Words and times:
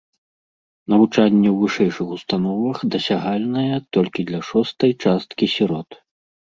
Навучанне 0.93 1.49
ў 1.51 1.55
вышэйшых 1.63 2.07
установах 2.17 2.77
дасягальнае 2.97 3.69
толькі 3.99 4.21
для 4.33 4.41
шостай 4.53 4.91
часткі 5.07 5.45
сірот. 5.59 5.89